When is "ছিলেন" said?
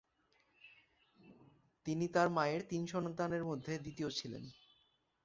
4.09-4.43